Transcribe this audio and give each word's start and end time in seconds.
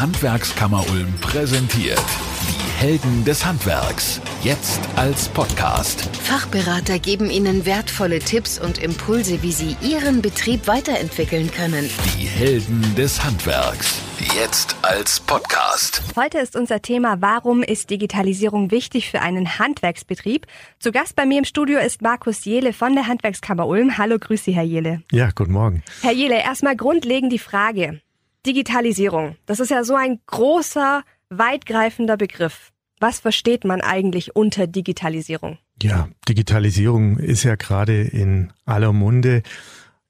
Handwerkskammer 0.00 0.84
Ulm 0.90 1.10
präsentiert. 1.22 2.04
Die 2.50 2.84
Helden 2.84 3.24
des 3.24 3.46
Handwerks. 3.46 4.20
Jetzt 4.42 4.80
als 4.94 5.26
Podcast. 5.30 6.04
Fachberater 6.16 6.98
geben 6.98 7.30
Ihnen 7.30 7.64
wertvolle 7.64 8.18
Tipps 8.18 8.58
und 8.58 8.76
Impulse, 8.76 9.42
wie 9.42 9.52
Sie 9.52 9.74
Ihren 9.80 10.20
Betrieb 10.20 10.66
weiterentwickeln 10.66 11.50
können. 11.50 11.88
Die 12.18 12.26
Helden 12.26 12.94
des 12.94 13.24
Handwerks. 13.24 14.02
Jetzt 14.34 14.76
als 14.82 15.18
Podcast. 15.18 16.02
Heute 16.14 16.38
ist 16.40 16.56
unser 16.56 16.82
Thema, 16.82 17.22
warum 17.22 17.62
ist 17.62 17.88
Digitalisierung 17.88 18.70
wichtig 18.70 19.10
für 19.10 19.22
einen 19.22 19.58
Handwerksbetrieb? 19.58 20.46
Zu 20.78 20.92
Gast 20.92 21.16
bei 21.16 21.24
mir 21.24 21.38
im 21.38 21.44
Studio 21.44 21.78
ist 21.78 22.02
Markus 22.02 22.44
Jele 22.44 22.74
von 22.74 22.94
der 22.94 23.06
Handwerkskammer 23.06 23.66
Ulm. 23.66 23.96
Hallo, 23.96 24.18
grüß 24.18 24.44
Sie, 24.44 24.52
Herr 24.52 24.62
Jele. 24.62 25.02
Ja, 25.10 25.30
guten 25.34 25.52
Morgen. 25.52 25.82
Herr 26.02 26.12
Jele, 26.12 26.42
erstmal 26.42 26.76
grundlegend 26.76 27.32
die 27.32 27.38
Frage. 27.38 28.02
Digitalisierung, 28.46 29.36
das 29.46 29.60
ist 29.60 29.70
ja 29.70 29.84
so 29.84 29.94
ein 29.94 30.20
großer, 30.26 31.02
weitgreifender 31.28 32.16
Begriff. 32.16 32.72
Was 33.00 33.20
versteht 33.20 33.64
man 33.64 33.80
eigentlich 33.80 34.36
unter 34.36 34.66
Digitalisierung? 34.66 35.58
Ja, 35.82 36.08
Digitalisierung 36.28 37.18
ist 37.18 37.42
ja 37.42 37.56
gerade 37.56 38.02
in 38.02 38.52
aller 38.64 38.92
Munde. 38.92 39.42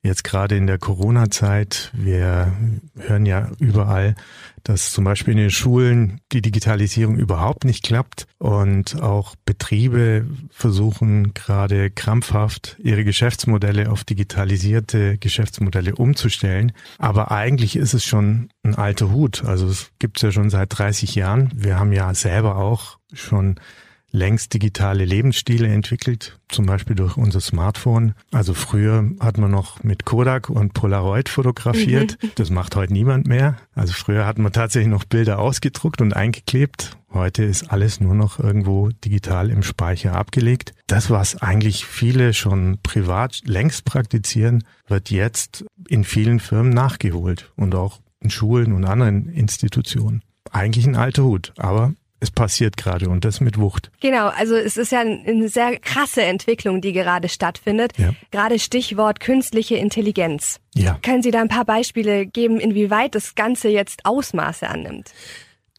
Jetzt 0.07 0.23
gerade 0.23 0.57
in 0.57 0.69
der 0.69 0.79
Corona-Zeit, 0.79 1.91
wir 1.93 2.53
hören 2.97 3.27
ja 3.27 3.51
überall, 3.59 4.15
dass 4.63 4.93
zum 4.93 5.03
Beispiel 5.03 5.33
in 5.33 5.39
den 5.39 5.51
Schulen 5.51 6.21
die 6.31 6.43
Digitalisierung 6.43 7.17
überhaupt 7.17 7.65
nicht 7.65 7.83
klappt 7.83 8.29
und 8.39 9.03
auch 9.03 9.35
Betriebe 9.45 10.25
versuchen 10.51 11.35
gerade 11.35 11.91
krampfhaft 11.91 12.77
ihre 12.79 13.03
Geschäftsmodelle 13.03 13.91
auf 13.91 14.05
digitalisierte 14.05 15.19
Geschäftsmodelle 15.19 15.97
umzustellen. 15.97 16.71
Aber 16.99 17.33
eigentlich 17.33 17.75
ist 17.75 17.93
es 17.93 18.05
schon 18.05 18.51
ein 18.63 18.77
alter 18.77 19.11
Hut. 19.11 19.45
Also 19.45 19.67
es 19.67 19.91
gibt 19.99 20.19
es 20.19 20.23
ja 20.23 20.31
schon 20.31 20.51
seit 20.51 20.79
30 20.79 21.17
Jahren. 21.17 21.51
Wir 21.53 21.81
haben 21.81 21.93
ja 21.93 22.15
selber 22.15 22.59
auch 22.59 22.99
schon 23.13 23.59
längst 24.17 24.55
digitale 24.55 25.05
Lebensstile 25.05 25.69
entwickelt, 25.69 26.39
zum 26.49 26.67
Beispiel 26.67 26.97
durch 26.97 27.17
unser 27.17 27.41
Smartphone. 27.41 28.15
Also 28.33 28.55
früher 28.55 29.11
hat 29.21 29.37
man 29.39 29.51
noch 29.51 29.85
mit 29.85 30.05
Kodak 30.05 30.49
und 30.49 30.73
Polaroid 30.73 31.29
fotografiert. 31.29 32.19
Mhm. 32.23 32.31
Das 32.37 32.51
macht 32.51 32.75
heute 32.77 32.93
niemand 32.93 33.27
mehr. 33.27 33.57
Also 33.75 33.93
früher 33.93 34.27
hat 34.27 34.39
man 34.39 34.53
tatsächlich 34.53 34.91
noch 34.91 35.05
Bilder 35.05 35.39
ausgedruckt 35.39 36.01
und 36.01 36.17
eingeklebt. 36.17 36.97
Heute 37.13 37.45
ist 37.45 37.71
alles 37.71 38.01
nur 38.01 38.15
noch 38.15 38.39
irgendwo 38.39 38.89
digital 38.89 39.51
im 39.51 39.63
Speicher 39.63 40.15
abgelegt. 40.15 40.73
Das, 40.87 41.11
was 41.11 41.37
eigentlich 41.37 41.85
viele 41.85 42.33
schon 42.33 42.79
privat 42.83 43.43
längst 43.45 43.85
praktizieren, 43.85 44.65
wird 44.89 45.11
jetzt 45.11 45.65
in 45.89 46.05
vielen 46.05 46.41
Firmen 46.41 46.71
nachgeholt 46.71 47.53
und 47.57 47.75
auch 47.75 48.01
in 48.21 48.31
Schulen 48.31 48.73
und 48.73 48.85
anderen 48.85 49.29
Institutionen. 49.29 50.23
Eigentlich 50.51 50.87
ein 50.87 50.97
alter 50.97 51.25
Hut, 51.25 51.53
aber 51.57 51.93
es 52.21 52.31
passiert 52.31 52.77
gerade 52.77 53.09
und 53.09 53.25
das 53.25 53.41
mit 53.41 53.59
Wucht. 53.59 53.91
Genau, 54.01 54.29
also 54.29 54.55
es 54.55 54.77
ist 54.77 54.93
ja 54.93 55.01
eine 55.01 55.49
sehr 55.49 55.79
krasse 55.79 56.23
Entwicklung, 56.23 56.81
die 56.81 56.93
gerade 56.93 57.29
stattfindet. 57.29 57.93
Ja. 57.99 58.11
Gerade 58.31 58.59
Stichwort 58.59 59.21
künstliche 59.21 59.77
Intelligenz. 59.77 60.61
Ja. 60.75 60.99
Können 61.03 61.23
Sie 61.23 61.31
da 61.31 61.41
ein 61.41 61.49
paar 61.49 61.65
Beispiele 61.65 62.27
geben, 62.27 62.59
inwieweit 62.59 63.15
das 63.15 63.35
Ganze 63.35 63.69
jetzt 63.69 64.07
Ausmaße 64.07 64.69
annimmt? 64.69 65.13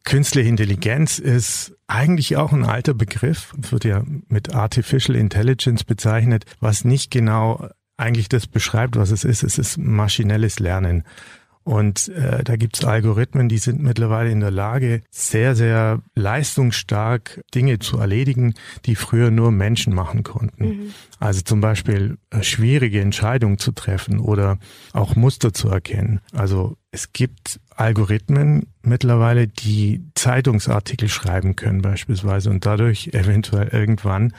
Künstliche 0.04 0.48
Intelligenz 0.48 1.20
ist 1.20 1.74
eigentlich 1.88 2.38
auch 2.38 2.54
ein 2.54 2.64
alter 2.64 2.94
Begriff, 2.94 3.54
wird 3.58 3.84
ja 3.84 4.04
mit 4.30 4.54
Artificial 4.54 5.18
Intelligence 5.18 5.84
bezeichnet, 5.84 6.46
was 6.62 6.86
nicht 6.86 7.12
genau 7.12 7.68
eigentlich 7.98 8.30
das 8.30 8.48
beschreibt, 8.48 8.96
was 8.96 9.12
es 9.12 9.24
ist. 9.24 9.44
Es 9.44 9.58
ist 9.58 9.78
maschinelles 9.78 10.60
Lernen. 10.60 11.04
Und 11.68 12.08
äh, 12.08 12.46
da 12.46 12.56
gibt's 12.56 12.86
Algorithmen, 12.86 13.50
die 13.50 13.58
sind 13.58 13.84
mittlerweile 13.84 14.32
in 14.32 14.40
der 14.40 14.52
Lage, 14.52 15.02
sehr, 15.12 15.54
sehr 15.54 16.02
leistungsstark 16.16 17.42
Dinge 17.54 17.80
zu 17.80 17.98
erledigen, 17.98 18.54
die 18.86 18.96
früher 18.96 19.32
nur 19.32 19.52
Menschen 19.52 19.94
machen 19.94 20.24
konnten. 20.24 20.66
Mhm. 20.66 20.94
Also 21.20 21.42
zum 21.42 21.60
Beispiel 21.60 22.20
äh, 22.30 22.42
schwierige 22.42 23.02
Entscheidungen 23.02 23.58
zu 23.58 23.74
treffen 23.74 24.22
oder 24.22 24.60
auch 24.94 25.18
Muster 25.18 25.52
zu 25.52 25.68
erkennen. 25.68 26.22
Also 26.32 26.78
es 26.92 27.12
gibt 27.12 27.60
Algorithmen 27.76 28.68
mittlerweile, 28.82 29.50
die 29.50 30.06
Zeitungsartikel 30.16 31.10
schreiben 31.10 31.58
können 31.58 31.82
beispielsweise 31.82 32.50
und 32.50 32.66
dadurch 32.66 33.08
eventuell 33.12 33.68
irgendwann 33.74 34.32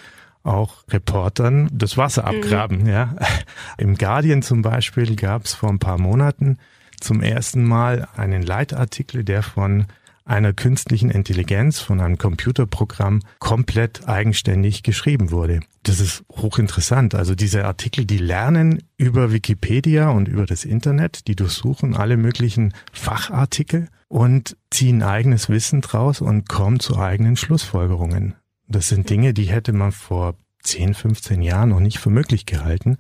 auch 0.45 0.77
Reportern 0.89 1.69
das 1.75 1.99
Wasser 1.99 2.23
mhm. 2.23 2.39
abgraben. 2.39 2.83
Mhm. 2.85 2.89
Ja. 2.89 3.17
Im 3.77 3.99
Guardian 3.99 4.41
zum 4.41 4.63
Beispiel 4.63 5.15
gab 5.15 5.45
es 5.45 5.53
vor 5.53 5.69
ein 5.69 5.79
paar 5.79 6.01
Monaten 6.01 6.57
zum 7.01 7.23
ersten 7.23 7.65
Mal 7.65 8.09
einen 8.17 8.43
Leitartikel, 8.43 9.25
der 9.25 9.43
von 9.43 9.87
einer 10.29 10.53
künstlichen 10.53 11.11
Intelligenz, 11.11 11.81
von 11.81 12.01
einem 12.01 12.19
Computerprogramm 12.19 13.21
komplett 13.39 14.07
eigenständig 14.07 14.83
geschrieben 14.83 15.31
wurde. 15.31 15.61
Das 15.85 16.01
ist 16.01 16.23
hochinteressant. 16.31 17.15
Also 17.15 17.35
diese 17.35 17.65
Artikel, 17.65 18.05
die 18.05 18.19
lernen 18.19 18.83
über 18.99 19.33
Wikipedia 19.33 20.11
und 20.11 20.29
über 20.29 20.45
das 20.45 20.67
Internet, 20.67 21.29
die 21.29 21.35
durchsuchen 21.35 21.97
alle 21.97 22.19
möglichen 22.19 22.75
Fachartikel 22.93 23.89
und 24.09 24.57
ziehen 24.71 25.03
eigenes 25.03 25.49
Wissen 25.49 25.81
draus 25.81 26.21
und 26.21 26.49
kommen 26.49 26.79
zu 26.79 26.99
eigenen 26.99 27.37
Schlussfolgerungen. 27.37 28.35
Das 28.67 28.89
sind 28.89 29.09
Dinge, 29.09 29.33
die 29.33 29.45
hätte 29.45 29.73
man 29.73 29.93
vor 29.93 30.35
10, 30.63 30.93
15 30.93 31.41
Jahren 31.41 31.71
noch 31.71 31.81
nicht 31.81 31.99
für 31.99 32.11
möglich 32.11 32.45
gehalten. 32.45 32.99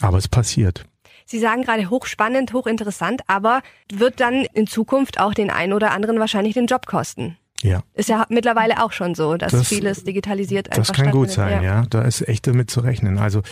Aber 0.00 0.16
es 0.16 0.28
passiert. 0.28 0.86
Sie 1.26 1.40
sagen 1.40 1.62
gerade 1.62 1.90
hochspannend, 1.90 2.52
hochinteressant, 2.52 3.22
aber 3.26 3.62
wird 3.92 4.20
dann 4.20 4.46
in 4.54 4.66
Zukunft 4.66 5.20
auch 5.20 5.34
den 5.34 5.50
einen 5.50 5.72
oder 5.72 5.90
anderen 5.90 6.20
wahrscheinlich 6.20 6.54
den 6.54 6.66
Job 6.66 6.86
kosten. 6.86 7.36
Ja. 7.62 7.82
Ist 7.94 8.08
ja 8.08 8.26
mittlerweile 8.28 8.82
auch 8.82 8.92
schon 8.92 9.14
so, 9.14 9.36
dass 9.36 9.52
das, 9.52 9.68
vieles 9.68 10.04
digitalisiert 10.04 10.70
einfach 10.70 10.86
Das 10.86 10.96
kann 10.96 11.10
gut 11.10 11.30
sein, 11.30 11.62
ja. 11.62 11.80
ja. 11.80 11.86
Da 11.88 12.02
ist 12.02 12.26
echt 12.28 12.46
damit 12.46 12.70
zu 12.70 12.80
rechnen. 12.80 13.18
Also 13.18 13.42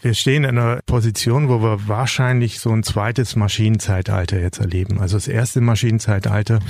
wir 0.00 0.14
stehen 0.14 0.44
in 0.44 0.58
einer 0.58 0.80
Position, 0.86 1.48
wo 1.48 1.62
wir 1.62 1.86
wahrscheinlich 1.86 2.60
so 2.60 2.70
ein 2.70 2.82
zweites 2.82 3.36
Maschinenzeitalter 3.36 4.40
jetzt 4.40 4.58
erleben. 4.58 5.00
Also 5.00 5.16
das 5.16 5.28
erste 5.28 5.60
Maschinenzeitalter 5.60 6.60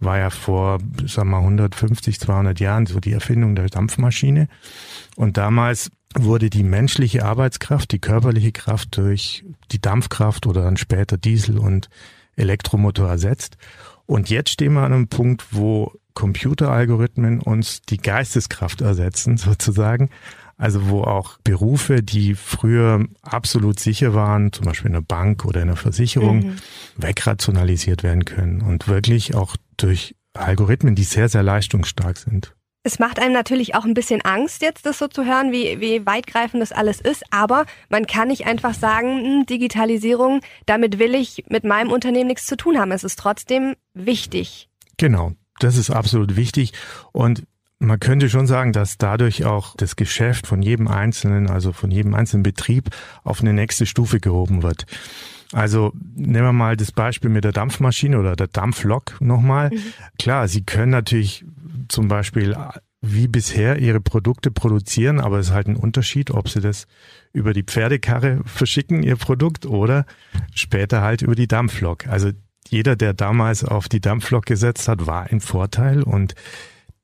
war 0.00 0.18
ja 0.18 0.28
vor, 0.30 0.80
sagen 1.06 1.30
wir 1.30 1.36
mal, 1.36 1.38
150, 1.38 2.20
200 2.20 2.60
Jahren 2.60 2.86
so 2.86 3.00
die 3.00 3.12
Erfindung 3.12 3.54
der 3.54 3.68
Dampfmaschine. 3.68 4.48
Und 5.16 5.36
damals 5.36 5.90
wurde 6.14 6.50
die 6.50 6.62
menschliche 6.62 7.24
Arbeitskraft, 7.24 7.92
die 7.92 7.98
körperliche 7.98 8.52
Kraft 8.52 8.96
durch 8.96 9.44
die 9.72 9.80
Dampfkraft 9.80 10.46
oder 10.46 10.62
dann 10.62 10.76
später 10.76 11.16
Diesel 11.16 11.58
und 11.58 11.88
Elektromotor 12.36 13.08
ersetzt. 13.08 13.56
Und 14.06 14.30
jetzt 14.30 14.50
stehen 14.50 14.74
wir 14.74 14.82
an 14.82 14.92
einem 14.92 15.08
Punkt, 15.08 15.46
wo 15.50 15.92
Computeralgorithmen 16.14 17.40
uns 17.40 17.82
die 17.82 17.98
Geisteskraft 17.98 18.80
ersetzen, 18.80 19.36
sozusagen. 19.38 20.10
Also 20.56 20.88
wo 20.88 21.02
auch 21.02 21.38
Berufe, 21.42 22.02
die 22.02 22.34
früher 22.34 23.06
absolut 23.22 23.80
sicher 23.80 24.14
waren, 24.14 24.52
zum 24.52 24.66
Beispiel 24.66 24.86
in 24.86 24.94
der 24.94 25.00
Bank 25.00 25.44
oder 25.44 25.60
in 25.60 25.66
der 25.66 25.76
Versicherung, 25.76 26.38
mhm. 26.38 26.56
wegrationalisiert 26.96 28.04
werden 28.04 28.24
können 28.24 28.62
und 28.62 28.86
wirklich 28.86 29.34
auch 29.34 29.56
durch 29.76 30.14
Algorithmen, 30.32 30.94
die 30.94 31.02
sehr, 31.02 31.28
sehr 31.28 31.42
leistungsstark 31.42 32.18
sind. 32.18 32.54
Es 32.86 32.98
macht 32.98 33.18
einem 33.18 33.32
natürlich 33.32 33.74
auch 33.74 33.86
ein 33.86 33.94
bisschen 33.94 34.20
Angst, 34.20 34.60
jetzt 34.60 34.84
das 34.84 34.98
so 34.98 35.08
zu 35.08 35.24
hören, 35.24 35.52
wie, 35.52 35.80
wie 35.80 36.04
weitgreifend 36.04 36.60
das 36.60 36.70
alles 36.70 37.00
ist. 37.00 37.24
Aber 37.30 37.64
man 37.88 38.06
kann 38.06 38.28
nicht 38.28 38.46
einfach 38.46 38.74
sagen, 38.74 39.24
hm, 39.24 39.46
Digitalisierung, 39.46 40.42
damit 40.66 40.98
will 40.98 41.14
ich 41.14 41.44
mit 41.48 41.64
meinem 41.64 41.90
Unternehmen 41.90 42.28
nichts 42.28 42.44
zu 42.44 42.58
tun 42.58 42.78
haben. 42.78 42.92
Es 42.92 43.02
ist 43.02 43.18
trotzdem 43.18 43.74
wichtig. 43.94 44.68
Genau, 44.98 45.32
das 45.60 45.78
ist 45.78 45.90
absolut 45.90 46.36
wichtig. 46.36 46.74
Und 47.12 47.44
man 47.78 47.98
könnte 48.00 48.28
schon 48.28 48.46
sagen, 48.46 48.72
dass 48.72 48.98
dadurch 48.98 49.46
auch 49.46 49.74
das 49.76 49.96
Geschäft 49.96 50.46
von 50.46 50.60
jedem 50.60 50.86
Einzelnen, 50.86 51.48
also 51.48 51.72
von 51.72 51.90
jedem 51.90 52.14
einzelnen 52.14 52.42
Betrieb 52.42 52.90
auf 53.22 53.40
eine 53.40 53.54
nächste 53.54 53.86
Stufe 53.86 54.20
gehoben 54.20 54.62
wird. 54.62 54.84
Also 55.52 55.92
nehmen 56.14 56.44
wir 56.44 56.52
mal 56.52 56.76
das 56.76 56.92
Beispiel 56.92 57.30
mit 57.30 57.44
der 57.44 57.52
Dampfmaschine 57.52 58.18
oder 58.18 58.36
der 58.36 58.48
Dampflok 58.48 59.20
nochmal. 59.20 59.70
Mhm. 59.70 59.82
Klar, 60.18 60.48
Sie 60.48 60.64
können 60.64 60.90
natürlich 60.90 61.44
zum 61.94 62.08
Beispiel 62.08 62.56
wie 63.00 63.28
bisher 63.28 63.78
ihre 63.78 64.00
Produkte 64.00 64.50
produzieren, 64.50 65.20
aber 65.20 65.38
es 65.38 65.48
ist 65.48 65.52
halt 65.52 65.68
ein 65.68 65.76
Unterschied, 65.76 66.30
ob 66.30 66.48
sie 66.48 66.60
das 66.60 66.86
über 67.32 67.52
die 67.52 67.62
Pferdekarre 67.62 68.40
verschicken, 68.44 69.02
ihr 69.02 69.16
Produkt, 69.16 69.64
oder 69.64 70.04
später 70.54 71.02
halt 71.02 71.22
über 71.22 71.34
die 71.34 71.46
Dampflok. 71.46 72.08
Also 72.08 72.32
jeder, 72.68 72.96
der 72.96 73.14
damals 73.14 73.64
auf 73.64 73.88
die 73.88 74.00
Dampflok 74.00 74.46
gesetzt 74.46 74.88
hat, 74.88 75.06
war 75.06 75.30
ein 75.30 75.40
Vorteil 75.40 76.02
und 76.02 76.34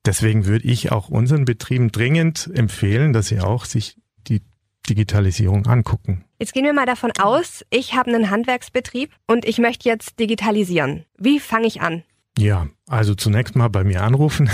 deswegen 0.05 0.47
würde 0.47 0.67
ich 0.67 0.91
auch 0.91 1.09
unseren 1.09 1.45
Betrieben 1.45 1.93
dringend 1.93 2.51
empfehlen, 2.53 3.13
dass 3.13 3.29
sie 3.29 3.41
auch 3.41 3.65
sich 3.65 3.97
die 4.27 4.43
Digitalisierung 4.89 5.67
angucken. 5.67 6.25
Jetzt 6.41 6.55
gehen 6.55 6.65
wir 6.65 6.73
mal 6.73 6.87
davon 6.87 7.13
aus, 7.21 7.65
ich 7.71 7.95
habe 7.95 8.13
einen 8.13 8.31
Handwerksbetrieb 8.31 9.13
und 9.29 9.45
ich 9.45 9.59
möchte 9.59 9.89
jetzt 9.89 10.19
digitalisieren. 10.19 11.05
Wie 11.19 11.39
fange 11.39 11.67
ich 11.67 11.81
an? 11.81 12.03
Ja, 12.39 12.69
also 12.87 13.15
zunächst 13.15 13.57
mal 13.57 13.69
bei 13.69 13.85
mir 13.85 14.03
anrufen. 14.03 14.49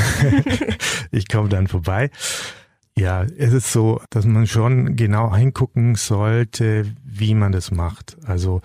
ich 1.11 1.29
komme 1.29 1.49
dann 1.49 1.69
vorbei. 1.69 2.11
Ja, 2.99 3.25
es 3.25 3.53
ist 3.53 3.73
so, 3.73 4.01
dass 4.11 4.25
man 4.25 4.47
schon 4.47 4.97
genau 4.97 5.35
hingucken 5.35 5.97
sollte, 5.97 6.87
wie 7.05 7.35
man 7.35 7.53
das 7.53 7.71
macht. 7.71 8.17
Also 8.25 8.63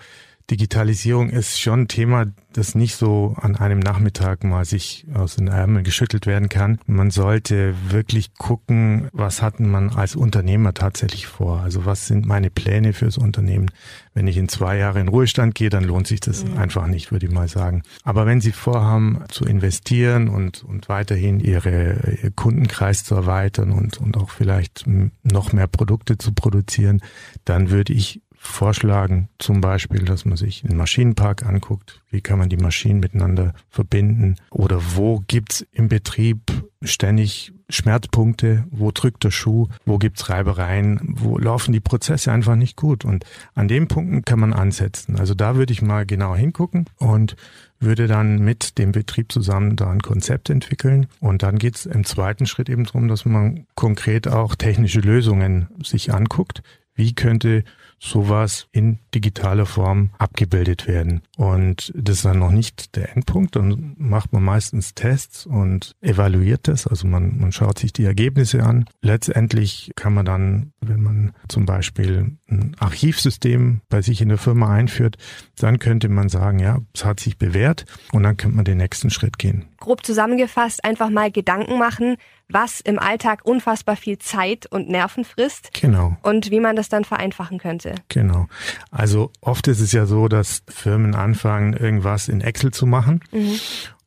Digitalisierung 0.50 1.30
ist 1.30 1.60
schon 1.60 1.82
ein 1.82 1.88
Thema, 1.88 2.26
das 2.52 2.74
nicht 2.74 2.96
so 2.96 3.34
an 3.40 3.56
einem 3.56 3.78
Nachmittag 3.78 4.44
mal 4.44 4.64
sich 4.64 5.06
aus 5.14 5.36
den 5.36 5.48
Ärmeln 5.48 5.84
geschüttelt 5.84 6.26
werden 6.26 6.48
kann. 6.48 6.78
Man 6.86 7.10
sollte 7.10 7.74
wirklich 7.88 8.34
gucken, 8.34 9.08
was 9.12 9.42
hat 9.42 9.60
man 9.60 9.90
als 9.90 10.16
Unternehmer 10.16 10.74
tatsächlich 10.74 11.26
vor? 11.26 11.60
Also 11.60 11.86
was 11.86 12.06
sind 12.06 12.26
meine 12.26 12.50
Pläne 12.50 12.92
fürs 12.92 13.18
Unternehmen? 13.18 13.70
Wenn 14.14 14.26
ich 14.26 14.36
in 14.36 14.48
zwei 14.48 14.76
Jahre 14.76 15.00
in 15.00 15.08
Ruhestand 15.08 15.54
gehe, 15.54 15.70
dann 15.70 15.84
lohnt 15.84 16.06
sich 16.06 16.20
das 16.20 16.44
mhm. 16.44 16.58
einfach 16.58 16.86
nicht, 16.86 17.12
würde 17.12 17.26
ich 17.26 17.32
mal 17.32 17.48
sagen. 17.48 17.82
Aber 18.04 18.26
wenn 18.26 18.40
Sie 18.40 18.52
vorhaben 18.52 19.24
zu 19.28 19.44
investieren 19.44 20.28
und, 20.28 20.62
und 20.64 20.88
weiterhin 20.88 21.40
Ihre 21.40 22.18
Ihr 22.22 22.30
Kundenkreis 22.30 23.04
zu 23.04 23.14
erweitern 23.14 23.72
und, 23.72 23.98
und 23.98 24.16
auch 24.16 24.30
vielleicht 24.30 24.84
noch 25.22 25.52
mehr 25.52 25.66
Produkte 25.66 26.18
zu 26.18 26.32
produzieren, 26.32 27.00
dann 27.44 27.70
würde 27.70 27.92
ich 27.92 28.20
vorschlagen, 28.42 29.28
zum 29.38 29.60
Beispiel, 29.60 30.04
dass 30.04 30.24
man 30.24 30.36
sich 30.36 30.64
einen 30.64 30.76
Maschinenpark 30.76 31.46
anguckt, 31.46 32.02
wie 32.10 32.20
kann 32.20 32.38
man 32.38 32.48
die 32.48 32.56
Maschinen 32.56 32.98
miteinander 32.98 33.54
verbinden 33.70 34.34
oder 34.50 34.80
wo 34.96 35.22
gibt's 35.28 35.64
im 35.72 35.88
Betrieb 35.88 36.40
ständig 36.82 37.52
Schmerzpunkte, 37.68 38.64
wo 38.70 38.90
drückt 38.90 39.22
der 39.22 39.30
Schuh, 39.30 39.68
wo 39.86 39.96
gibt's 39.96 40.28
Reibereien, 40.28 41.00
wo 41.04 41.38
laufen 41.38 41.72
die 41.72 41.80
Prozesse 41.80 42.32
einfach 42.32 42.56
nicht 42.56 42.76
gut 42.76 43.04
und 43.04 43.24
an 43.54 43.68
den 43.68 43.86
Punkten 43.86 44.24
kann 44.24 44.40
man 44.40 44.52
ansetzen. 44.52 45.18
Also 45.18 45.34
da 45.34 45.54
würde 45.54 45.72
ich 45.72 45.80
mal 45.80 46.04
genau 46.04 46.34
hingucken 46.34 46.86
und 46.98 47.36
würde 47.78 48.08
dann 48.08 48.40
mit 48.40 48.76
dem 48.78 48.92
Betrieb 48.92 49.30
zusammen 49.30 49.76
da 49.76 49.90
ein 49.90 50.02
Konzept 50.02 50.50
entwickeln. 50.50 51.06
Und 51.20 51.42
dann 51.42 51.58
geht's 51.58 51.86
im 51.86 52.04
zweiten 52.04 52.46
Schritt 52.46 52.68
eben 52.68 52.84
darum, 52.84 53.08
dass 53.08 53.24
man 53.24 53.66
konkret 53.74 54.28
auch 54.28 54.54
technische 54.54 55.00
Lösungen 55.00 55.68
sich 55.82 56.12
anguckt. 56.12 56.62
Wie 56.94 57.14
könnte 57.14 57.64
sowas 58.02 58.66
in 58.72 58.98
digitaler 59.14 59.64
Form 59.64 60.10
abgebildet 60.18 60.88
werden. 60.88 61.22
Und 61.36 61.92
das 61.94 62.16
ist 62.16 62.24
dann 62.24 62.40
noch 62.40 62.50
nicht 62.50 62.96
der 62.96 63.14
Endpunkt. 63.14 63.54
Dann 63.54 63.94
macht 63.96 64.32
man 64.32 64.42
meistens 64.42 64.94
Tests 64.94 65.46
und 65.46 65.94
evaluiert 66.00 66.66
das. 66.66 66.86
Also 66.86 67.06
man, 67.06 67.38
man 67.38 67.52
schaut 67.52 67.78
sich 67.78 67.92
die 67.92 68.04
Ergebnisse 68.04 68.64
an. 68.64 68.86
Letztendlich 69.02 69.92
kann 69.94 70.14
man 70.14 70.26
dann, 70.26 70.72
wenn 70.80 71.02
man 71.02 71.11
zum 71.48 71.66
Beispiel 71.66 72.36
ein 72.48 72.76
Archivsystem 72.78 73.80
bei 73.88 74.02
sich 74.02 74.20
in 74.20 74.28
der 74.28 74.38
Firma 74.38 74.72
einführt, 74.72 75.16
dann 75.56 75.78
könnte 75.78 76.08
man 76.08 76.28
sagen, 76.28 76.58
ja, 76.58 76.78
es 76.94 77.04
hat 77.04 77.20
sich 77.20 77.38
bewährt 77.38 77.84
und 78.12 78.22
dann 78.22 78.36
könnte 78.36 78.56
man 78.56 78.64
den 78.64 78.78
nächsten 78.78 79.10
Schritt 79.10 79.38
gehen. 79.38 79.66
Grob 79.78 80.04
zusammengefasst, 80.06 80.84
einfach 80.84 81.10
mal 81.10 81.30
Gedanken 81.30 81.78
machen, 81.78 82.16
was 82.48 82.80
im 82.80 82.98
Alltag 82.98 83.44
unfassbar 83.44 83.96
viel 83.96 84.18
Zeit 84.18 84.66
und 84.66 84.88
Nerven 84.88 85.24
frisst. 85.24 85.70
Genau. 85.72 86.16
Und 86.22 86.50
wie 86.50 86.60
man 86.60 86.76
das 86.76 86.88
dann 86.88 87.04
vereinfachen 87.04 87.58
könnte. 87.58 87.94
Genau. 88.08 88.46
Also 88.90 89.30
oft 89.40 89.66
ist 89.68 89.80
es 89.80 89.92
ja 89.92 90.06
so, 90.06 90.28
dass 90.28 90.62
Firmen 90.68 91.14
anfangen, 91.14 91.72
irgendwas 91.72 92.28
in 92.28 92.40
Excel 92.40 92.72
zu 92.72 92.86
machen. 92.86 93.20
Mhm. 93.32 93.58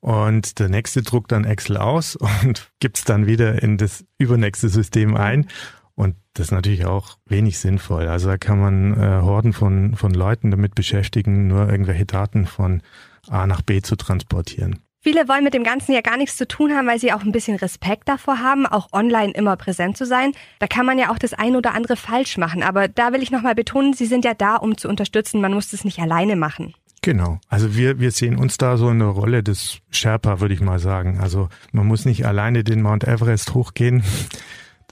Und 0.05 0.59
der 0.59 0.69
nächste 0.69 1.01
druckt 1.01 1.31
dann 1.31 1.45
Excel 1.45 1.77
aus 1.77 2.15
und 2.43 2.69
gibt 2.79 2.97
es 2.97 3.03
dann 3.05 3.25
wieder 3.25 3.63
in 3.63 3.77
das 3.77 4.05
übernächste 4.19 4.69
System 4.69 5.15
ein. 5.15 5.47
Und 5.95 6.15
das 6.33 6.47
ist 6.47 6.51
natürlich 6.51 6.85
auch 6.85 7.17
wenig 7.25 7.57
sinnvoll. 7.57 8.07
Also 8.07 8.27
da 8.27 8.37
kann 8.37 8.59
man 8.59 8.93
äh, 8.93 9.21
Horden 9.21 9.53
von, 9.53 9.95
von 9.95 10.13
Leuten 10.13 10.51
damit 10.51 10.75
beschäftigen, 10.75 11.47
nur 11.47 11.69
irgendwelche 11.69 12.05
Daten 12.05 12.45
von 12.45 12.81
A 13.29 13.47
nach 13.47 13.61
B 13.61 13.81
zu 13.81 13.95
transportieren. 13.95 14.79
Viele 15.05 15.27
wollen 15.27 15.43
mit 15.43 15.53
dem 15.53 15.63
Ganzen 15.63 15.93
ja 15.93 16.01
gar 16.01 16.17
nichts 16.17 16.35
zu 16.35 16.47
tun 16.47 16.73
haben, 16.73 16.87
weil 16.87 16.99
sie 16.99 17.13
auch 17.13 17.21
ein 17.21 17.31
bisschen 17.31 17.57
Respekt 17.57 18.09
davor 18.09 18.39
haben, 18.39 18.65
auch 18.65 18.91
online 18.91 19.33
immer 19.33 19.55
präsent 19.55 19.97
zu 19.97 20.05
sein. 20.05 20.31
Da 20.57 20.65
kann 20.65 20.85
man 20.85 20.97
ja 20.97 21.11
auch 21.11 21.19
das 21.19 21.35
ein 21.35 21.55
oder 21.55 21.75
andere 21.75 21.95
falsch 21.95 22.37
machen. 22.37 22.63
Aber 22.63 22.87
da 22.87 23.13
will 23.13 23.21
ich 23.21 23.29
nochmal 23.29 23.53
betonen, 23.53 23.93
Sie 23.93 24.07
sind 24.07 24.25
ja 24.25 24.33
da, 24.33 24.55
um 24.55 24.77
zu 24.77 24.89
unterstützen. 24.89 25.41
Man 25.41 25.53
muss 25.53 25.69
das 25.69 25.85
nicht 25.85 25.99
alleine 25.99 26.35
machen. 26.35 26.73
Genau. 27.03 27.37
Also 27.49 27.75
wir, 27.75 27.99
wir 27.99 28.09
sehen 28.09 28.35
uns 28.35 28.57
da 28.57 28.77
so 28.77 28.89
in 28.89 28.97
der 28.97 29.09
Rolle 29.09 29.43
des 29.43 29.77
Sherpa, 29.91 30.39
würde 30.39 30.55
ich 30.55 30.61
mal 30.61 30.79
sagen. 30.79 31.19
Also 31.19 31.49
man 31.71 31.85
muss 31.85 32.05
nicht 32.05 32.25
alleine 32.25 32.63
den 32.63 32.81
Mount 32.81 33.03
Everest 33.03 33.53
hochgehen. 33.53 34.03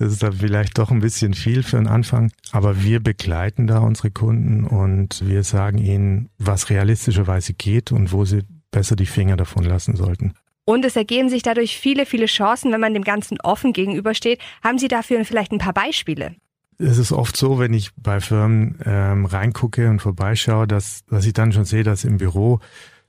Das 0.03 0.11
ist 0.11 0.23
da 0.23 0.33
vielleicht 0.33 0.77
doch 0.79 0.91
ein 0.91 0.99
bisschen 0.99 1.33
viel 1.33 1.63
für 1.63 1.77
einen 1.77 1.87
Anfang. 1.87 2.29
Aber 2.51 2.83
wir 2.83 2.99
begleiten 2.99 3.67
da 3.67 3.79
unsere 3.79 4.11
Kunden 4.11 4.65
und 4.65 5.25
wir 5.25 5.43
sagen 5.43 5.77
ihnen, 5.77 6.29
was 6.37 6.69
realistischerweise 6.69 7.53
geht 7.53 7.93
und 7.93 8.11
wo 8.11 8.25
sie 8.25 8.41
besser 8.69 8.97
die 8.97 9.05
Finger 9.05 9.37
davon 9.37 9.63
lassen 9.63 9.95
sollten. 9.95 10.33
Und 10.65 10.83
es 10.83 10.97
ergeben 10.97 11.29
sich 11.29 11.41
dadurch 11.41 11.77
viele, 11.77 12.05
viele 12.05 12.25
Chancen, 12.25 12.73
wenn 12.73 12.81
man 12.81 12.93
dem 12.93 13.05
Ganzen 13.05 13.39
offen 13.39 13.71
gegenübersteht. 13.71 14.41
Haben 14.61 14.77
Sie 14.77 14.89
dafür 14.89 15.23
vielleicht 15.23 15.53
ein 15.53 15.59
paar 15.59 15.73
Beispiele? 15.73 16.35
Es 16.79 16.97
ist 16.97 17.13
oft 17.13 17.37
so, 17.37 17.57
wenn 17.57 17.73
ich 17.73 17.91
bei 17.95 18.19
Firmen 18.19 18.79
ähm, 18.85 19.25
reingucke 19.25 19.89
und 19.89 20.01
vorbeischaue, 20.01 20.67
dass, 20.67 21.05
dass 21.05 21.25
ich 21.25 21.31
dann 21.31 21.53
schon 21.53 21.63
sehe, 21.63 21.83
dass 21.83 22.03
im 22.03 22.17
Büro 22.17 22.59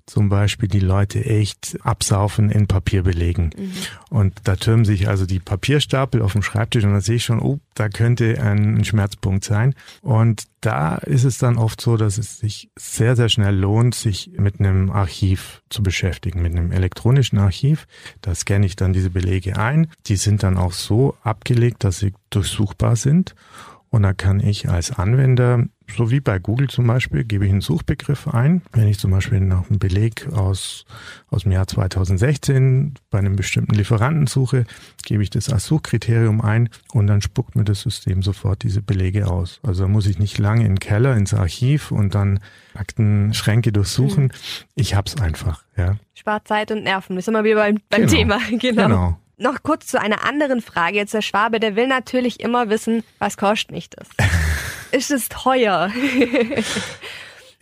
zum 0.07 0.29
Beispiel 0.29 0.69
die 0.69 0.81
Leute 0.81 1.25
echt 1.25 1.79
absaufen 1.83 2.51
in 2.51 2.67
Papierbelegen. 2.67 3.51
Mhm. 3.57 3.73
Und 4.11 4.35
da 4.45 4.57
türmen 4.57 4.85
sich 4.85 5.09
also 5.09 5.25
die 5.25 5.41
Papierstapel 5.41 6.21
auf 6.21 6.33
dem 6.33 6.43
Schreibtisch 6.43 6.85
und 6.85 6.93
da 6.93 7.01
sehe 7.01 7.17
ich 7.17 7.25
schon, 7.25 7.41
oh, 7.41 7.61
da 7.75 7.89
könnte 7.89 8.41
ein 8.41 8.85
Schmerzpunkt 8.85 9.45
sein. 9.45 9.75
Und 10.03 10.45
da 10.61 10.97
ist 10.97 11.25
es 11.25 11.39
dann 11.39 11.57
oft 11.57 11.81
so, 11.81 11.97
dass 11.97 12.19
es 12.19 12.39
sich 12.39 12.71
sehr, 12.77 13.17
sehr 13.17 13.29
schnell 13.29 13.55
lohnt, 13.55 13.95
sich 13.95 14.31
mit 14.37 14.61
einem 14.61 14.91
Archiv 14.91 15.63
zu 15.71 15.83
beschäftigen, 15.83 16.43
mit 16.43 16.53
einem 16.53 16.73
elektronischen 16.73 17.39
Archiv. 17.39 17.87
Da 18.21 18.35
scanne 18.35 18.67
ich 18.67 18.77
dann 18.77 18.93
diese 18.93 19.11
Belege 19.11 19.59
ein. 19.59 19.91
Die 20.07 20.17
sind 20.17 20.43
dann 20.43 20.57
auch 20.57 20.73
so 20.73 21.17
abgelegt, 21.23 21.85
dass 21.85 21.99
sie 21.99 22.13
durchsuchbar 22.31 22.97
sind. 22.97 23.35
Und 23.95 24.03
da 24.03 24.13
kann 24.13 24.41
ich 24.41 24.69
als 24.69 24.91
Anwender, 24.91 25.67
so 25.87 26.11
wie 26.11 26.19
bei 26.19 26.41
Google 26.41 26.69
zum 26.69 26.85
Beispiel, 26.89 27.23
gebe 27.23 27.45
ich 27.47 27.53
einen 27.53 27.61
Suchbegriff 27.61 28.27
ein. 28.27 28.61
Wenn 28.73 28.89
ich 28.89 28.99
zum 28.99 29.13
Beispiel 29.13 29.39
nach 29.39 29.71
einem 29.71 29.79
Beleg 29.79 30.27
aus, 30.33 30.85
aus 31.31 31.45
dem 31.45 31.53
Jahr 31.53 31.69
2016 31.69 32.95
bei 33.11 33.21
einem 33.21 33.37
bestimmten 33.37 33.73
Lieferanten 33.73 34.27
suche, 34.27 34.65
gebe 35.05 35.23
ich 35.23 35.31
das 35.31 35.49
als 35.49 35.67
Suchkriterium 35.67 36.41
ein 36.41 36.71
und 36.93 37.07
dann 37.07 37.23
spuckt 37.23 37.55
mir 37.55 37.63
das 37.63 37.83
System 37.83 38.23
sofort 38.23 38.65
diese 38.65 38.83
Belege 38.83 39.29
aus. 39.29 39.61
Also 39.63 39.85
da 39.85 39.89
muss 39.89 40.09
ich 40.09 40.19
nicht 40.19 40.39
lange 40.39 40.63
in 40.63 40.73
den 40.73 40.81
Keller, 40.81 41.17
ins 41.17 41.33
Archiv 41.33 41.93
und 41.93 42.17
dann 42.17 42.41
Aktenschränke 42.75 43.71
durchsuchen. 43.71 44.25
Mhm. 44.25 44.31
Ich 44.75 44.97
hab's 44.97 45.21
einfach, 45.21 45.63
ja. 45.77 45.99
Spart 46.15 46.49
Zeit 46.49 46.73
und 46.73 46.83
Nerven. 46.83 47.15
Das 47.15 47.27
sind 47.27 47.35
wir 47.35 47.45
wieder 47.45 47.61
beim, 47.61 47.79
beim 47.91 48.01
genau. 48.01 48.13
Thema. 48.13 48.39
Genau. 48.59 48.83
genau. 48.83 49.19
Noch 49.37 49.63
kurz 49.63 49.87
zu 49.87 50.01
einer 50.01 50.25
anderen 50.25 50.61
Frage. 50.61 50.97
Jetzt 50.97 51.15
der 51.15 51.23
Schwabe, 51.23 51.61
der 51.61 51.77
will 51.77 51.89
natürlich 51.89 52.41
immer 52.41 52.69
wissen, 52.71 53.03
was 53.19 53.37
kostet 53.37 53.73
mich 53.73 53.91
das? 53.91 54.09
Ist 54.93 55.11
es 55.11 55.29
teuer? 55.29 55.91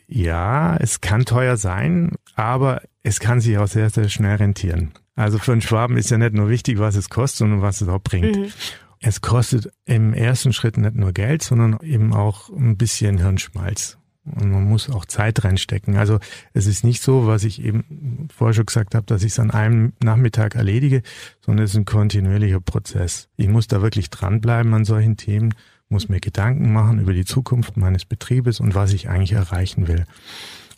ja, 0.06 0.76
es 0.76 1.00
kann 1.00 1.24
teuer 1.24 1.56
sein, 1.56 2.12
aber 2.36 2.82
es 3.02 3.20
kann 3.20 3.40
sich 3.40 3.56
auch 3.56 3.68
sehr, 3.68 3.88
sehr 3.88 4.10
schnell 4.10 4.36
rentieren. 4.36 4.92
Also 5.14 5.38
für 5.38 5.52
einen 5.52 5.62
Schwaben 5.62 5.96
ist 5.96 6.10
ja 6.10 6.18
nicht 6.18 6.34
nur 6.34 6.48
wichtig, 6.48 6.78
was 6.78 6.96
es 6.96 7.08
kostet, 7.08 7.38
sondern 7.38 7.62
was 7.62 7.80
es 7.80 7.88
auch 7.88 8.02
bringt. 8.02 8.36
Mhm. 8.36 8.52
Es 9.00 9.20
kostet 9.20 9.72
im 9.84 10.14
ersten 10.14 10.52
Schritt 10.52 10.76
nicht 10.76 10.94
nur 10.94 11.12
Geld, 11.12 11.42
sondern 11.42 11.78
eben 11.82 12.12
auch 12.12 12.50
ein 12.50 12.76
bisschen 12.76 13.18
Hirnschmalz. 13.18 13.98
Und 14.24 14.50
man 14.50 14.64
muss 14.64 14.88
auch 14.88 15.04
Zeit 15.04 15.44
reinstecken. 15.44 15.96
Also 15.96 16.20
es 16.52 16.66
ist 16.66 16.84
nicht 16.84 17.02
so, 17.02 17.26
was 17.26 17.42
ich 17.42 17.62
eben 17.62 18.28
vorher 18.32 18.54
schon 18.54 18.66
gesagt 18.66 18.94
habe, 18.94 19.04
dass 19.06 19.24
ich 19.24 19.32
es 19.32 19.38
an 19.40 19.50
einem 19.50 19.94
Nachmittag 20.02 20.54
erledige, 20.54 21.02
sondern 21.40 21.64
es 21.64 21.72
ist 21.72 21.76
ein 21.76 21.84
kontinuierlicher 21.84 22.60
Prozess. 22.60 23.28
Ich 23.36 23.48
muss 23.48 23.66
da 23.66 23.82
wirklich 23.82 24.10
dranbleiben 24.10 24.72
an 24.74 24.84
solchen 24.84 25.16
Themen, 25.16 25.54
muss 25.88 26.08
mir 26.08 26.20
Gedanken 26.20 26.72
machen 26.72 27.00
über 27.00 27.12
die 27.12 27.24
Zukunft 27.24 27.76
meines 27.76 28.04
Betriebes 28.04 28.60
und 28.60 28.74
was 28.74 28.92
ich 28.92 29.08
eigentlich 29.08 29.32
erreichen 29.32 29.88
will. 29.88 30.06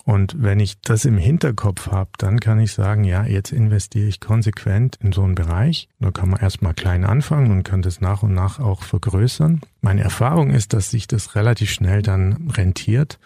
Und 0.04 0.36
wenn 0.38 0.60
ich 0.60 0.80
das 0.82 1.06
im 1.06 1.16
Hinterkopf 1.16 1.88
habe, 1.88 2.10
dann 2.18 2.38
kann 2.38 2.60
ich 2.60 2.72
sagen, 2.72 3.04
ja, 3.04 3.24
jetzt 3.24 3.52
investiere 3.52 4.06
ich 4.06 4.20
konsequent 4.20 4.98
in 5.02 5.12
so 5.12 5.22
einen 5.22 5.34
Bereich. 5.34 5.88
Da 5.98 6.10
kann 6.10 6.28
man 6.28 6.40
erstmal 6.40 6.74
klein 6.74 7.04
anfangen 7.04 7.50
und 7.50 7.62
kann 7.62 7.80
das 7.80 8.02
nach 8.02 8.22
und 8.22 8.34
nach 8.34 8.60
auch 8.60 8.82
vergrößern. 8.82 9.62
Meine 9.80 10.02
Erfahrung 10.02 10.50
ist, 10.50 10.74
dass 10.74 10.90
sich 10.90 11.06
das 11.06 11.34
relativ 11.34 11.70
schnell 11.70 12.02
dann 12.02 12.50
rentiert 12.50 13.18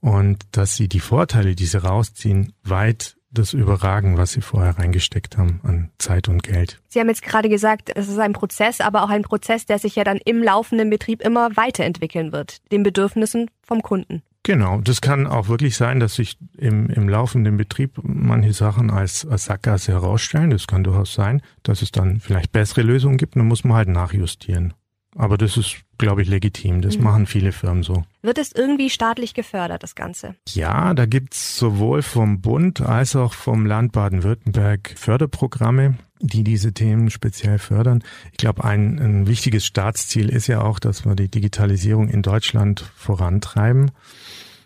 und 0.00 0.44
dass 0.52 0.76
sie 0.76 0.88
die 0.88 1.00
Vorteile, 1.00 1.54
die 1.54 1.66
sie 1.66 1.82
rausziehen, 1.82 2.54
weit 2.62 3.16
das 3.30 3.52
überragen, 3.52 4.16
was 4.16 4.32
sie 4.32 4.40
vorher 4.40 4.78
reingesteckt 4.78 5.36
haben 5.36 5.60
an 5.64 5.90
Zeit 5.98 6.28
und 6.28 6.42
Geld. 6.42 6.80
Sie 6.88 7.00
haben 7.00 7.08
jetzt 7.08 7.22
gerade 7.22 7.48
gesagt, 7.48 7.90
es 7.94 8.08
ist 8.08 8.18
ein 8.18 8.32
Prozess, 8.32 8.80
aber 8.80 9.02
auch 9.02 9.10
ein 9.10 9.22
Prozess, 9.22 9.66
der 9.66 9.78
sich 9.78 9.96
ja 9.96 10.04
dann 10.04 10.18
im 10.24 10.42
laufenden 10.42 10.88
Betrieb 10.88 11.20
immer 11.20 11.56
weiterentwickeln 11.56 12.32
wird, 12.32 12.58
den 12.70 12.82
Bedürfnissen 12.82 13.50
vom 13.62 13.82
Kunden. 13.82 14.22
Genau, 14.44 14.78
das 14.82 15.00
kann 15.00 15.26
auch 15.26 15.48
wirklich 15.48 15.74
sein, 15.74 16.00
dass 16.00 16.16
sich 16.16 16.36
im, 16.58 16.90
im 16.90 17.08
laufenden 17.08 17.56
Betrieb 17.56 17.98
manche 18.02 18.52
Sachen 18.52 18.90
als, 18.90 19.26
als 19.26 19.44
Sackgasse 19.44 19.92
herausstellen. 19.92 20.50
Das 20.50 20.66
kann 20.66 20.84
durchaus 20.84 21.14
sein, 21.14 21.40
dass 21.62 21.80
es 21.80 21.90
dann 21.92 22.20
vielleicht 22.20 22.52
bessere 22.52 22.82
Lösungen 22.82 23.16
gibt. 23.16 23.36
Dann 23.36 23.48
muss 23.48 23.64
man 23.64 23.78
halt 23.78 23.88
nachjustieren. 23.88 24.74
Aber 25.16 25.38
das 25.38 25.56
ist, 25.56 25.76
glaube 25.96 26.22
ich, 26.22 26.28
legitim. 26.28 26.82
Das 26.82 26.98
mhm. 26.98 27.04
machen 27.04 27.26
viele 27.26 27.52
Firmen 27.52 27.82
so. 27.82 28.04
Wird 28.20 28.36
es 28.36 28.52
irgendwie 28.52 28.90
staatlich 28.90 29.32
gefördert, 29.32 29.82
das 29.82 29.94
Ganze? 29.94 30.34
Ja, 30.48 30.92
da 30.92 31.06
gibt's 31.06 31.56
sowohl 31.56 32.02
vom 32.02 32.42
Bund 32.42 32.82
als 32.82 33.16
auch 33.16 33.32
vom 33.32 33.64
Land 33.64 33.92
Baden-Württemberg 33.92 34.92
Förderprogramme, 34.96 35.94
die 36.26 36.44
diese 36.44 36.72
Themen 36.72 37.10
speziell 37.10 37.58
fördern. 37.58 38.02
Ich 38.32 38.38
glaube, 38.38 38.64
ein, 38.64 38.98
ein 38.98 39.26
wichtiges 39.26 39.66
Staatsziel 39.66 40.28
ist 40.28 40.46
ja 40.46 40.62
auch, 40.62 40.78
dass 40.78 41.04
wir 41.04 41.14
die 41.14 41.28
Digitalisierung 41.28 42.08
in 42.08 42.22
Deutschland 42.22 42.80
vorantreiben. 42.96 43.90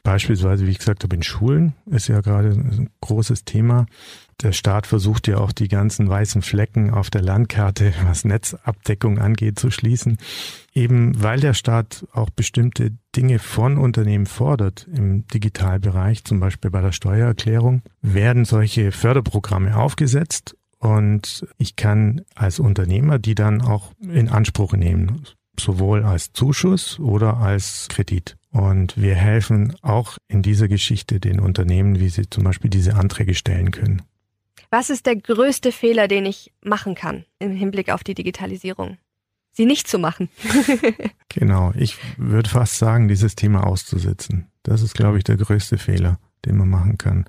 Beispielsweise, 0.04 0.66
wie 0.66 0.70
ich 0.70 0.78
gesagt 0.78 1.02
habe, 1.02 1.16
in 1.16 1.22
Schulen 1.22 1.74
ist 1.86 2.08
ja 2.08 2.20
gerade 2.20 2.50
ein 2.50 2.90
großes 3.00 3.44
Thema. 3.44 3.86
Der 4.40 4.52
Staat 4.52 4.86
versucht 4.86 5.26
ja 5.26 5.38
auch 5.38 5.50
die 5.50 5.66
ganzen 5.66 6.08
weißen 6.08 6.42
Flecken 6.42 6.90
auf 6.90 7.10
der 7.10 7.22
Landkarte, 7.22 7.92
was 8.04 8.24
Netzabdeckung 8.24 9.18
angeht, 9.18 9.58
zu 9.58 9.70
schließen. 9.70 10.16
Eben 10.72 11.20
weil 11.20 11.40
der 11.40 11.54
Staat 11.54 12.06
auch 12.12 12.30
bestimmte 12.30 12.92
Dinge 13.16 13.40
von 13.40 13.76
Unternehmen 13.78 14.26
fordert 14.26 14.86
im 14.94 15.26
Digitalbereich, 15.26 16.24
zum 16.24 16.38
Beispiel 16.38 16.70
bei 16.70 16.80
der 16.80 16.92
Steuererklärung, 16.92 17.82
werden 18.00 18.44
solche 18.44 18.92
Förderprogramme 18.92 19.76
aufgesetzt 19.76 20.56
und 20.78 21.46
ich 21.58 21.76
kann 21.76 22.22
als 22.34 22.60
Unternehmer 22.60 23.18
die 23.18 23.34
dann 23.34 23.60
auch 23.62 23.92
in 24.00 24.28
Anspruch 24.28 24.74
nehmen, 24.74 25.24
sowohl 25.58 26.04
als 26.04 26.32
Zuschuss 26.32 26.98
oder 26.98 27.38
als 27.38 27.88
Kredit. 27.88 28.36
Und 28.50 28.96
wir 28.96 29.14
helfen 29.14 29.74
auch 29.82 30.16
in 30.28 30.42
dieser 30.42 30.68
Geschichte 30.68 31.20
den 31.20 31.40
Unternehmen, 31.40 32.00
wie 32.00 32.08
sie 32.08 32.30
zum 32.30 32.44
Beispiel 32.44 32.70
diese 32.70 32.94
Anträge 32.94 33.34
stellen 33.34 33.70
können. 33.70 34.02
Was 34.70 34.90
ist 34.90 35.06
der 35.06 35.16
größte 35.16 35.72
Fehler, 35.72 36.08
den 36.08 36.26
ich 36.26 36.52
machen 36.62 36.94
kann 36.94 37.24
im 37.38 37.52
Hinblick 37.52 37.90
auf 37.90 38.04
die 38.04 38.14
Digitalisierung? 38.14 38.98
Sie 39.52 39.66
nicht 39.66 39.88
zu 39.88 39.98
machen. 39.98 40.28
genau, 41.28 41.72
ich 41.76 41.96
würde 42.16 42.48
fast 42.48 42.78
sagen, 42.78 43.08
dieses 43.08 43.34
Thema 43.34 43.66
auszusitzen. 43.66 44.46
Das 44.62 44.82
ist, 44.82 44.94
glaube 44.94 45.18
ich, 45.18 45.24
der 45.24 45.36
größte 45.36 45.78
Fehler 45.78 46.18
den 46.44 46.56
man 46.56 46.68
machen 46.68 46.98
kann. 46.98 47.24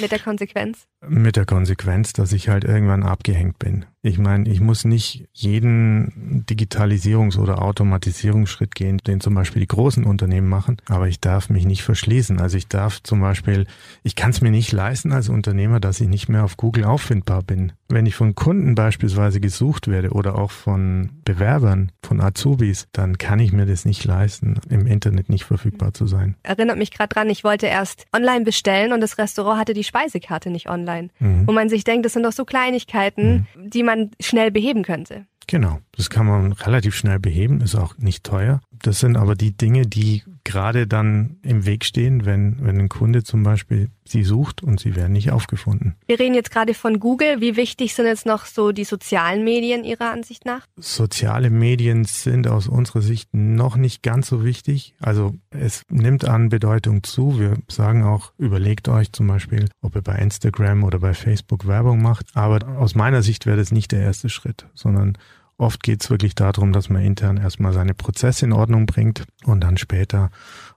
Mit 0.00 0.12
der 0.12 0.18
Konsequenz? 0.18 0.86
Mit 1.06 1.36
der 1.36 1.46
Konsequenz, 1.46 2.12
dass 2.12 2.32
ich 2.32 2.48
halt 2.48 2.64
irgendwann 2.64 3.02
abgehängt 3.02 3.58
bin. 3.58 3.86
Ich 4.04 4.18
meine, 4.18 4.50
ich 4.50 4.60
muss 4.60 4.84
nicht 4.84 5.28
jeden 5.32 6.44
Digitalisierungs- 6.48 7.38
oder 7.38 7.62
Automatisierungsschritt 7.62 8.74
gehen, 8.74 8.98
den 8.98 9.20
zum 9.20 9.34
Beispiel 9.34 9.60
die 9.60 9.68
großen 9.68 10.02
Unternehmen 10.04 10.48
machen, 10.48 10.78
aber 10.88 11.06
ich 11.06 11.20
darf 11.20 11.50
mich 11.50 11.66
nicht 11.66 11.84
verschließen. 11.84 12.40
Also 12.40 12.56
ich 12.56 12.66
darf 12.66 13.00
zum 13.04 13.20
Beispiel, 13.20 13.66
ich 14.02 14.16
kann 14.16 14.30
es 14.30 14.40
mir 14.40 14.50
nicht 14.50 14.72
leisten 14.72 15.12
als 15.12 15.28
Unternehmer, 15.28 15.78
dass 15.78 16.00
ich 16.00 16.08
nicht 16.08 16.28
mehr 16.28 16.42
auf 16.42 16.56
Google 16.56 16.84
auffindbar 16.84 17.44
bin. 17.44 17.72
Wenn 17.88 18.06
ich 18.06 18.16
von 18.16 18.34
Kunden 18.34 18.74
beispielsweise 18.74 19.38
gesucht 19.38 19.86
werde 19.86 20.10
oder 20.10 20.36
auch 20.36 20.50
von 20.50 21.10
Bewerbern, 21.24 21.92
von 22.02 22.20
Azubis, 22.20 22.88
dann 22.92 23.18
kann 23.18 23.38
ich 23.38 23.52
mir 23.52 23.66
das 23.66 23.84
nicht 23.84 24.04
leisten, 24.04 24.58
im 24.68 24.86
Internet 24.86 25.28
nicht 25.28 25.44
verfügbar 25.44 25.94
zu 25.94 26.08
sein. 26.08 26.34
Erinnert 26.42 26.78
mich 26.78 26.90
gerade 26.90 27.14
dran, 27.14 27.30
ich 27.30 27.44
wollte 27.44 27.66
erst 27.66 28.06
online 28.12 28.44
bestellen 28.44 28.92
und 28.92 29.00
das 29.00 29.18
Restaurant 29.18 29.60
hatte 29.60 29.74
die 29.74 29.84
Speisekarte 29.84 30.50
nicht 30.50 30.68
online. 30.68 31.10
Mhm. 31.20 31.46
Wo 31.46 31.52
man 31.52 31.68
sich 31.68 31.84
denkt, 31.84 32.04
das 32.04 32.14
sind 32.14 32.24
doch 32.24 32.32
so 32.32 32.44
Kleinigkeiten, 32.44 33.46
mhm. 33.54 33.70
die 33.70 33.82
man 33.84 33.91
schnell 34.20 34.50
beheben 34.50 34.82
könnte. 34.82 35.26
Genau, 35.46 35.80
das 35.96 36.08
kann 36.08 36.26
man 36.26 36.52
relativ 36.52 36.94
schnell 36.94 37.18
beheben, 37.18 37.60
ist 37.60 37.74
auch 37.74 37.98
nicht 37.98 38.24
teuer. 38.24 38.60
Das 38.70 39.00
sind 39.00 39.16
aber 39.16 39.34
die 39.34 39.56
Dinge, 39.56 39.82
die 39.82 40.22
gerade 40.44 40.86
dann 40.86 41.38
im 41.42 41.66
Weg 41.66 41.84
stehen, 41.84 42.24
wenn, 42.24 42.58
wenn 42.60 42.78
ein 42.78 42.88
Kunde 42.88 43.22
zum 43.22 43.42
Beispiel 43.42 43.90
sie 44.04 44.24
sucht 44.24 44.62
und 44.62 44.80
sie 44.80 44.96
werden 44.96 45.12
nicht 45.12 45.30
aufgefunden. 45.30 45.94
Wir 46.06 46.18
reden 46.18 46.34
jetzt 46.34 46.50
gerade 46.50 46.74
von 46.74 47.00
Google. 47.00 47.40
Wie 47.40 47.56
wichtig 47.56 47.94
sind 47.94 48.06
jetzt 48.06 48.26
noch 48.26 48.46
so 48.46 48.72
die 48.72 48.84
sozialen 48.84 49.44
Medien 49.44 49.84
Ihrer 49.84 50.10
Ansicht 50.10 50.44
nach? 50.44 50.66
Soziale 50.76 51.50
Medien 51.50 52.04
sind 52.04 52.48
aus 52.48 52.68
unserer 52.68 53.02
Sicht 53.02 53.28
noch 53.32 53.76
nicht 53.76 54.02
ganz 54.02 54.28
so 54.28 54.44
wichtig. 54.44 54.94
Also 55.00 55.34
es 55.50 55.82
nimmt 55.88 56.24
an 56.24 56.48
Bedeutung 56.48 57.02
zu. 57.02 57.38
Wir 57.38 57.54
sagen 57.68 58.04
auch, 58.04 58.32
überlegt 58.38 58.88
euch 58.88 59.12
zum 59.12 59.28
Beispiel, 59.28 59.68
ob 59.80 59.94
ihr 59.94 60.02
bei 60.02 60.16
Instagram 60.16 60.84
oder 60.84 60.98
bei 60.98 61.14
Facebook 61.14 61.66
Werbung 61.66 62.02
macht. 62.02 62.26
Aber 62.34 62.78
aus 62.78 62.94
meiner 62.94 63.22
Sicht 63.22 63.46
wäre 63.46 63.56
das 63.56 63.72
nicht 63.72 63.92
der 63.92 64.00
erste 64.00 64.28
Schritt, 64.28 64.66
sondern 64.74 65.16
Oft 65.58 65.82
geht 65.82 66.02
es 66.02 66.10
wirklich 66.10 66.34
darum, 66.34 66.72
dass 66.72 66.88
man 66.88 67.02
intern 67.02 67.36
erstmal 67.36 67.72
seine 67.72 67.94
Prozesse 67.94 68.46
in 68.46 68.52
Ordnung 68.52 68.86
bringt 68.86 69.24
und 69.44 69.60
dann 69.60 69.76
später 69.76 70.30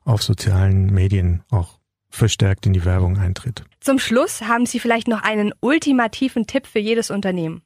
auf 0.04 0.22
sozialen 0.22 0.94
Medien 0.94 1.44
auch 1.50 1.80
verstärkt 2.10 2.66
in 2.66 2.74
die 2.74 2.86
Werbung 2.86 3.18
eintritt. 3.18 3.64
Zum 3.80 4.00
Schluss 4.00 4.42
haben 4.42 4.66
Sie 4.66 4.80
vielleicht 4.80 5.08
noch 5.08 5.22
einen 5.22 5.54
ultimativen 5.60 6.48
Tipp 6.48 6.66
für 6.68 6.80
jedes 6.80 7.12
Unternehmen. 7.12 7.62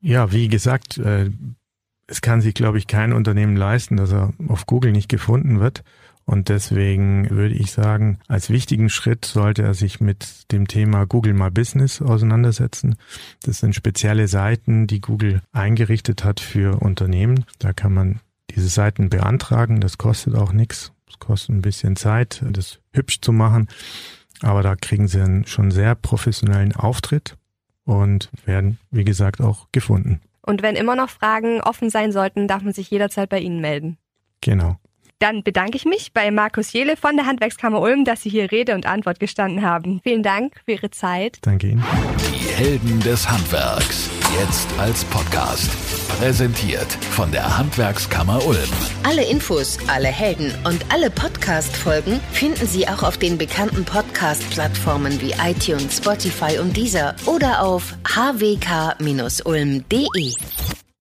Ja, 0.00 0.32
wie 0.32 0.48
gesagt, 0.48 0.98
äh, 0.98 1.30
es 2.06 2.20
kann 2.20 2.40
sich, 2.40 2.54
glaube 2.54 2.78
ich, 2.78 2.86
kein 2.86 3.12
Unternehmen 3.12 3.56
leisten, 3.56 3.96
dass 3.96 4.12
er 4.12 4.32
auf 4.48 4.66
Google 4.66 4.92
nicht 4.92 5.08
gefunden 5.08 5.60
wird. 5.60 5.82
Und 6.24 6.48
deswegen 6.48 7.30
würde 7.30 7.54
ich 7.54 7.72
sagen, 7.72 8.18
als 8.28 8.50
wichtigen 8.50 8.88
Schritt 8.88 9.24
sollte 9.24 9.62
er 9.62 9.74
sich 9.74 10.00
mit 10.00 10.50
dem 10.52 10.68
Thema 10.68 11.04
Google 11.04 11.34
My 11.34 11.50
Business 11.50 12.00
auseinandersetzen. 12.00 12.96
Das 13.42 13.58
sind 13.58 13.74
spezielle 13.74 14.28
Seiten, 14.28 14.86
die 14.86 15.00
Google 15.00 15.42
eingerichtet 15.52 16.24
hat 16.24 16.40
für 16.40 16.80
Unternehmen. 16.80 17.44
Da 17.58 17.72
kann 17.72 17.92
man 17.92 18.20
diese 18.50 18.68
Seiten 18.68 19.10
beantragen. 19.10 19.80
Das 19.80 19.98
kostet 19.98 20.34
auch 20.34 20.52
nichts. 20.52 20.92
Es 21.08 21.18
kostet 21.18 21.50
ein 21.50 21.62
bisschen 21.62 21.96
Zeit, 21.96 22.42
das 22.48 22.78
hübsch 22.92 23.20
zu 23.20 23.32
machen. 23.32 23.68
Aber 24.40 24.62
da 24.62 24.76
kriegen 24.76 25.08
sie 25.08 25.20
einen 25.20 25.46
schon 25.46 25.70
sehr 25.70 25.94
professionellen 25.94 26.74
Auftritt 26.74 27.36
und 27.84 28.30
werden, 28.44 28.78
wie 28.90 29.04
gesagt, 29.04 29.40
auch 29.40 29.68
gefunden. 29.72 30.20
Und 30.40 30.62
wenn 30.62 30.74
immer 30.74 30.96
noch 30.96 31.10
Fragen 31.10 31.60
offen 31.60 31.90
sein 31.90 32.12
sollten, 32.12 32.48
darf 32.48 32.62
man 32.62 32.72
sich 32.72 32.90
jederzeit 32.90 33.28
bei 33.28 33.38
Ihnen 33.38 33.60
melden. 33.60 33.98
Genau. 34.40 34.76
Dann 35.18 35.42
bedanke 35.42 35.76
ich 35.76 35.84
mich 35.84 36.12
bei 36.12 36.30
Markus 36.30 36.72
Jele 36.72 36.96
von 36.96 37.16
der 37.16 37.26
Handwerkskammer 37.26 37.80
Ulm, 37.80 38.04
dass 38.04 38.22
Sie 38.22 38.30
hier 38.30 38.50
Rede 38.50 38.74
und 38.74 38.86
Antwort 38.86 39.20
gestanden 39.20 39.62
haben. 39.62 40.00
Vielen 40.02 40.22
Dank 40.22 40.54
für 40.64 40.72
Ihre 40.72 40.90
Zeit. 40.90 41.38
Danke 41.42 41.68
Ihnen. 41.68 41.84
Die 42.32 42.48
Helden 42.48 43.00
des 43.00 43.30
Handwerks. 43.30 44.10
Jetzt 44.40 44.68
als 44.78 45.04
Podcast. 45.04 45.70
Präsentiert 46.18 46.90
von 47.10 47.30
der 47.30 47.58
Handwerkskammer 47.58 48.44
Ulm. 48.46 48.58
Alle 49.02 49.24
Infos, 49.24 49.78
alle 49.88 50.08
Helden 50.08 50.52
und 50.64 50.84
alle 50.90 51.10
Podcast-Folgen 51.10 52.20
finden 52.32 52.66
Sie 52.66 52.88
auch 52.88 53.02
auf 53.02 53.18
den 53.18 53.36
bekannten 53.38 53.84
Podcast-Plattformen 53.84 55.20
wie 55.20 55.32
iTunes, 55.44 55.98
Spotify 55.98 56.58
und 56.58 56.76
Deezer 56.76 57.14
oder 57.26 57.62
auf 57.62 57.94
hwk-ulm.de. 58.14 59.82